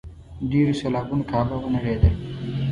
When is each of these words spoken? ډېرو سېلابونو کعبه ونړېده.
ډېرو 0.49 0.73
سېلابونو 0.79 1.23
کعبه 1.31 1.55
ونړېده. 1.59 2.09